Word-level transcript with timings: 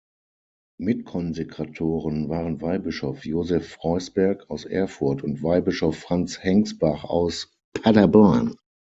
Mitkonsekratoren 0.79 2.27
waren 2.27 2.59
Weihbischof 2.59 3.23
Joseph 3.23 3.69
Freusberg 3.69 4.49
aus 4.49 4.65
Erfurt 4.65 5.23
und 5.23 5.43
Weihbischof 5.43 5.95
Franz 5.99 6.39
Hengsbach 6.43 7.03
aus 7.03 7.55
Paderborn. 7.79 8.55